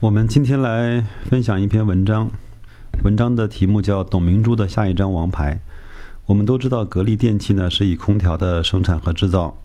[0.00, 2.30] 我们今天来分享一篇文章，
[3.04, 5.54] 文章的题目叫《董明珠的下一张王牌》。
[6.26, 9.56] 我们都知道，格力电器呢是以空调的生产和制造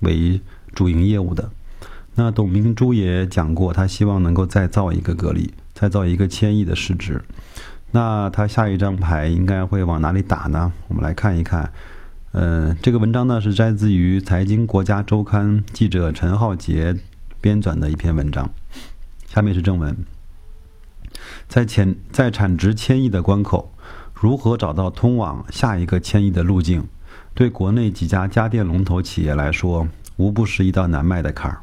[0.00, 0.40] 为
[0.72, 1.50] 主营业务的。
[2.14, 7.22] 那董明珠也讲过，他希望能够再造一个格力，再造一个千亿的市值。
[7.90, 10.72] 那他下一张牌应该会往哪里打呢？
[10.88, 11.72] 我们来看一看。
[12.32, 16.94] 呃，这个文章呢是摘自于《财经国家周刊》记者陈浩杰
[17.40, 18.48] 编纂的一篇文章。
[19.38, 19.96] 下面是正文。
[21.46, 23.72] 在前在产值千亿的关口，
[24.12, 26.84] 如何找到通往下一个千亿的路径，
[27.34, 31.62] 对国内几家家电龙头企业来说，无不是一道难迈的坎儿。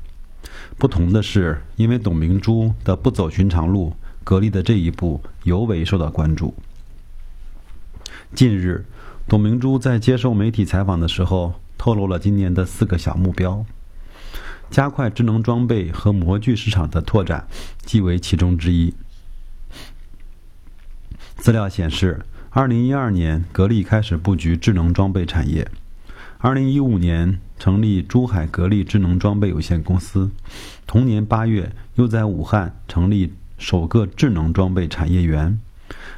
[0.77, 6.55] 不同的是，因为董明珠的不走寻常路，格力的这一步尤为受到关注。
[8.34, 8.86] 近日，
[9.28, 13.66] 董明珠在接受媒体采访的时候，透露了今年的四个小目标。
[14.70, 17.48] 加快智能装备和模具市场的拓展，
[17.86, 18.94] 即为其中之一。
[21.38, 25.70] 资料显示，二零一二年格力开始布局智能装备产业，
[26.39, 30.31] 二零一五年成立珠海格力智能装备有限公司，
[30.88, 35.59] 同年八月又在武汉成立首个智能装备产业园，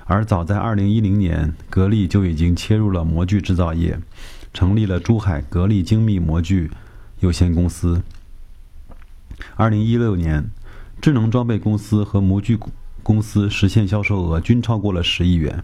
[0.05, 3.99] 而早在二零一零年，格力就已经切入了模具制造业，
[4.53, 6.71] 成立了珠海格力精密模具
[7.19, 8.02] 有限公司。
[9.55, 10.49] 二零一六年，
[11.02, 12.57] 智能装备公司和模具
[13.03, 15.63] 公司实现销售额均超过了十亿元。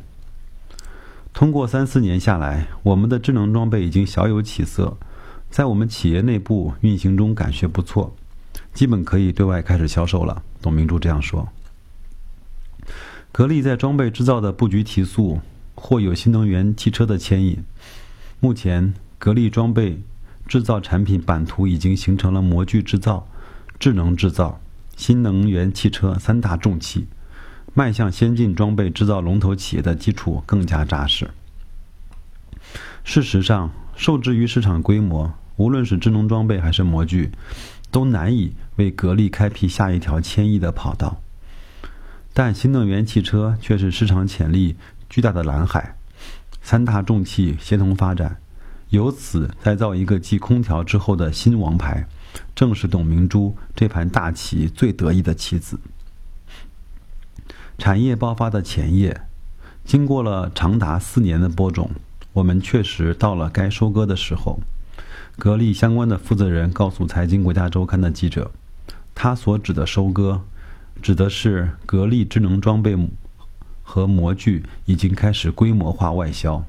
[1.33, 4.97] 通过三四年下来，我们的智能装备已经小有起色，
[5.49, 8.16] 在我们企业内部运行中感觉不错，
[8.73, 10.44] 基本可以对外开始销售了。
[10.61, 11.49] 董明珠这样说。
[13.31, 15.41] 格力在装备制造的布局提速，
[15.73, 17.63] 或有新能源汽车的牵引。
[18.39, 20.03] 目前，格力装备
[20.45, 23.27] 制造产品版图已经形成了模具制造。
[23.83, 24.61] 智能制造、
[24.95, 27.05] 新能源汽车三大重器，
[27.73, 31.29] 迈向先进装备制造龙头企业的基础更加扎实。
[33.03, 37.29] 事实上，受制于市场规模，无论是智能装备还是模具，
[37.91, 41.19] 都难以为格力开辟下一条千亿的跑道。
[42.33, 44.77] 但新能源汽车却是市场潜力
[45.09, 45.97] 巨大的蓝海，
[46.61, 48.38] 三大重器协同发展，
[48.91, 52.07] 由此再造一个继空调之后的新王牌。
[52.55, 55.79] 正是董明珠这盘大棋最得意的棋子。
[57.77, 59.21] 产业爆发的前夜，
[59.83, 61.91] 经过了长达四年的播种，
[62.33, 64.59] 我们确实到了该收割的时候。
[65.35, 68.51] 格力相关的负责人告诉《财经国家周刊》的记者，
[69.16, 70.41] 他所指的收割，
[71.01, 72.95] 指的是格力智能装备
[73.81, 76.63] 和模具已经开始规模化外销。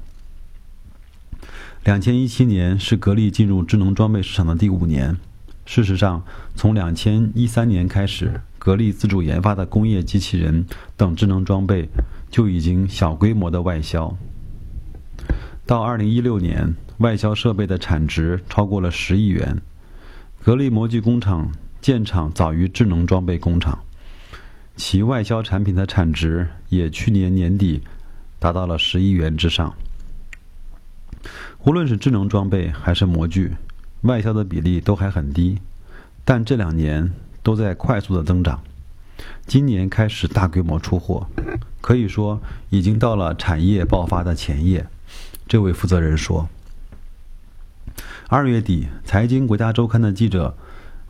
[1.83, 5.15] 两千一七年是格力进入智能装备市场的第五年。
[5.65, 6.23] 事实上，
[6.55, 10.65] 从两千一三年开始，格力自主研发的工业机器人
[10.95, 11.89] 等智能装备
[12.29, 14.15] 就已经小规模的外销。
[15.65, 19.59] 到二零一六年，外销设备的产值超过了十亿元。
[20.43, 23.79] 格力模具工厂建厂早于智能装备工厂，
[24.75, 27.81] 其外销产品的产值也去年年底
[28.37, 29.73] 达到了十亿元之上。
[31.63, 33.51] 无论是智能装备还是模具。
[34.05, 35.57] 外销的比例都还很低，
[36.23, 37.11] 但这两年
[37.41, 38.61] 都在快速的增长。
[39.47, 41.27] 今年开始大规模出货，
[41.81, 42.39] 可以说
[42.69, 44.85] 已经到了产业爆发的前夜。
[45.47, 46.47] 这位负责人说
[48.29, 50.55] ：“二月底，《财经国家周刊》的记者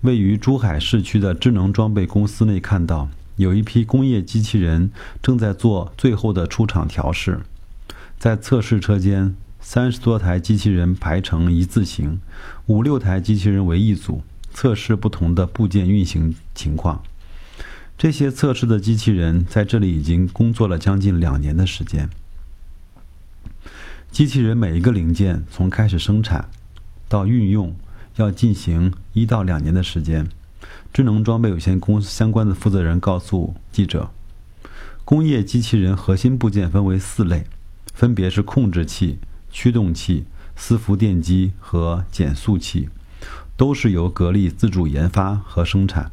[0.02, 4.90] 位于珠海市区的智能装备公司内看到，有一批工业机器人
[5.22, 7.42] 正在做最后的出厂调试，
[8.18, 9.36] 在测试车间。”
[9.68, 12.20] 三十多台机器人排成一字形，
[12.68, 14.22] 五六台机器人为一组，
[14.54, 17.04] 测试不同的部件运行情况。
[17.98, 22.08] 这些测试的机器人在这里已经工作了将近两年的时间。
[24.12, 26.48] 机器人每一个零件从开始生产
[27.10, 27.76] 到运用，
[28.18, 30.30] 要进行一到两年的时间。
[30.94, 34.12] 智能装备有限公司相关的负责人告诉记者，
[35.04, 37.46] 工业机器人核心部件分为四类，
[37.96, 39.18] 分别是控制器。
[39.56, 40.26] 驱动器、
[40.58, 42.90] 伺服电机和减速器，
[43.56, 46.12] 都是由格力自主研发和生产。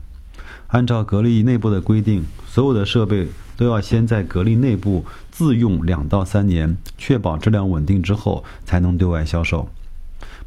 [0.69, 9.69] 按照格力内部的规定，所有的设备都要先在格力内部自用两到三年，确保质量稳定之后，才能对外销售。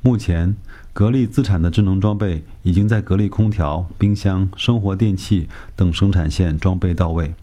[0.01, 0.55] 目前，
[0.93, 7.35] 格力自产的智能装备已经在格力空调、冰箱、生活电器等生产线装备到位。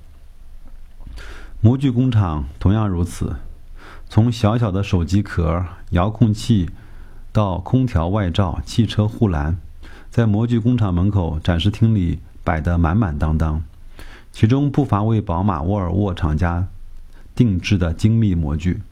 [1.61, 3.37] 模具工厂同样如此。
[4.13, 6.69] 从小小的手机壳、遥控器，
[7.33, 9.57] 到空调外罩、汽车护栏，
[10.11, 13.63] 在模具工厂门口展示厅里摆得满满当当。
[14.31, 16.69] 其中不乏为宝马、沃尔沃厂家
[17.35, 18.83] 定制的精密模具。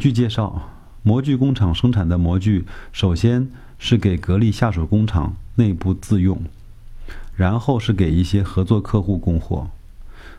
[0.00, 0.68] 据介绍，
[1.04, 3.48] 模具工厂生产的模具首先
[3.78, 6.42] 是给格力下属工厂内部自用，
[7.36, 9.68] 然后是给一些合作客户供货。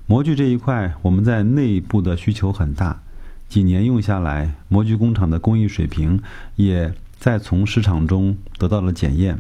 [0.06, 3.02] 模具这一块，我们在内部的需求很大，
[3.50, 6.22] 几年用下来，模具工厂的工艺水平
[6.56, 9.40] 也在从市场中得到了检验。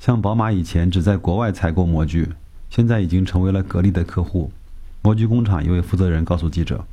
[0.00, 2.30] 像宝马以前只在国外采购模具，
[2.70, 4.50] 现在已经成为了格力的客户。
[5.02, 6.86] 模具工厂一位负责人告诉记者：“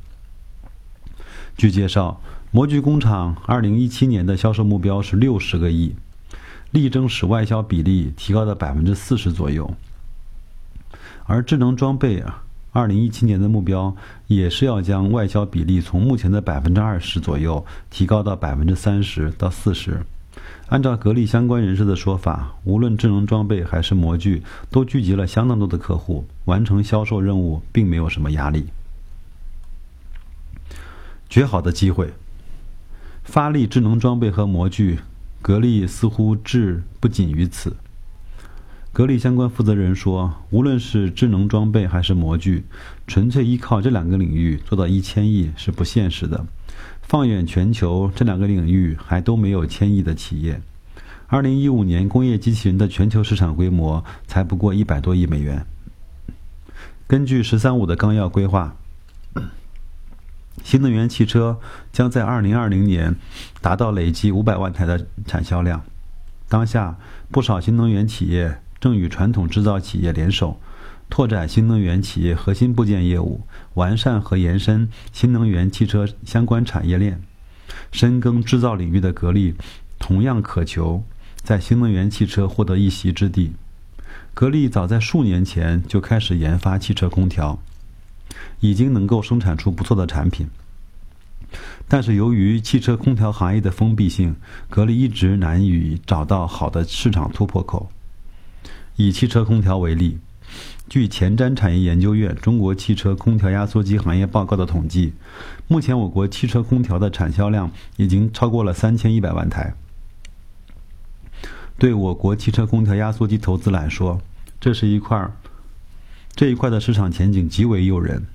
[1.56, 2.20] 据介绍，
[2.50, 5.94] 模具工厂2017年的销售目标是60个亿，
[6.70, 9.74] 力争使外销比例提高到百分之四十左右。
[11.24, 13.94] 而智能装备啊。”二零一七年的目标
[14.26, 20.00] 也是要将外销比例从目前的百分之二十左右提高到百分之三十到四十。
[20.68, 28.64] 按照格力相关人士的说法，无论智能装备还是模具，都聚集了相当多的客户，完成销售任务并没有什么压力。
[31.28, 32.10] 绝好的机会，
[33.22, 34.98] 发力智能装备和模具，
[35.42, 37.76] 格力似乎志不仅于此。
[38.92, 42.64] 格力相关负责人说：“无论是智能装备还是模具，
[43.06, 46.44] 纯粹依靠这两个领域做到一千亿是不现实的。
[47.00, 50.60] 放眼全球，这两个领域还都没有千亿的企业。
[51.26, 55.64] 二零一五年，工业机器人的全球市场规模才不过一百多亿美元。
[57.06, 58.76] 根据‘十三五’的纲要规划，
[60.62, 61.58] 新能源汽车
[61.90, 63.16] 将在二零二零年
[63.62, 65.82] 达到累计五百万台的产销量。
[66.50, 66.98] 当下，
[67.30, 70.60] 不少新能源企业。”正与传统制造企业联手，
[71.08, 73.42] 拓展新能源企业核心部件业务，
[73.74, 77.22] 完善和延伸新能源汽车相关产业链。
[77.92, 79.54] 深耕制造领域的格力，
[80.00, 81.04] 同样渴求
[81.44, 83.52] 在新能源汽车获得一席之地。
[84.34, 87.60] 格力早在数年前就开始研发汽车空调，
[88.58, 90.48] 已经能够生产出不错的产品。
[91.86, 94.34] 但是由于汽车空调行业的封闭性，
[94.68, 97.88] 格力一直难以找到好的市场突破口。
[98.96, 100.18] 以汽车空调为例，
[100.88, 105.14] 据前瞻产业研究院《中国汽车空调压缩机行业报告》的统计，
[105.66, 109.74] 目前我国汽车空调的产销量已经超过了三千一百万台。
[111.78, 114.20] 对我国汽车空调压缩机投资来说，
[114.60, 115.26] 这是一块
[116.36, 118.26] 这一块的市场前景极为诱人。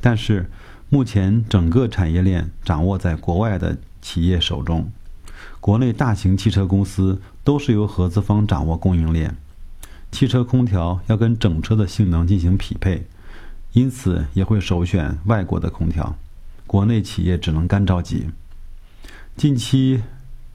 [0.00, 0.48] 但是，
[0.88, 4.90] 目前整个产业链掌握在国外的企业手中，
[5.60, 9.36] 国内大型汽车公司都是由合资方掌握供应链。
[10.10, 13.06] 汽车空调要跟整车的性能进行匹配，
[13.72, 16.16] 因此也会首选外国的空调，
[16.66, 18.26] 国内企业只能干着急。
[19.36, 20.02] 近期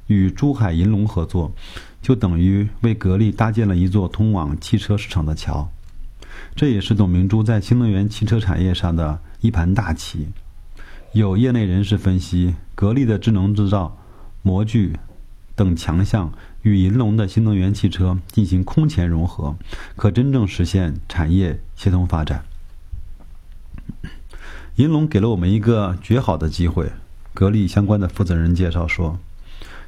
[0.08, 1.54] 与珠海银隆合作，
[2.02, 5.72] 就等于为格力搭建了一座通往汽车市场的桥，
[6.56, 10.28] 这也是董明珠在新能源汽车产业上的一盘大棋。
[11.14, 13.98] 有业内人士分析，格力的智能制造、
[14.42, 14.98] 模具
[15.56, 16.32] 等强项。
[16.62, 19.58] 与银龙的新能源汽车进行空前融合，
[19.98, 22.46] 可真正实现产业协同发展。
[24.78, 26.90] 银龙给了我们一个绝好的机会。
[27.34, 29.20] 格力相关的负责人介绍说，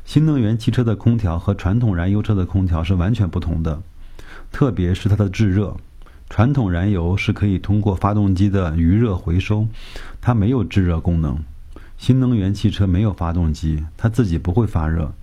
[0.04, 3.82] 新能源汽车的空调和传统燃油车的空调是完全不同的，
[4.52, 5.78] 特别是它的制热。
[6.30, 9.68] 传统燃油是可以通过发动机的余热回收，
[10.20, 11.42] 它没有制热功能。
[11.98, 15.14] 新能源汽车没有发动机，它自己不会发热。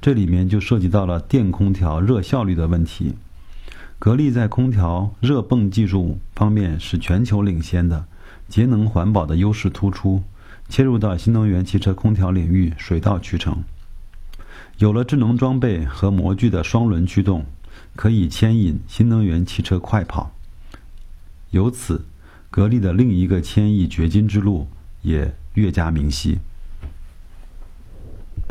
[0.00, 3.14] 这里面就涉及到了电空调热效率的问题。
[3.98, 8.06] 格力在空调热泵技术方面是全球领先的，
[8.48, 10.22] 节能环保的优势突出，
[10.70, 13.62] 切入到新能源汽车空调领域水到渠成。
[14.78, 17.44] 有了智能装备和模具的双轮驱动，
[17.94, 20.32] 可以牵引新能源汽车快跑。
[21.50, 22.06] 由此，
[22.50, 24.66] 格力的另一个千亿掘金之路
[25.02, 26.38] 也越加明晰。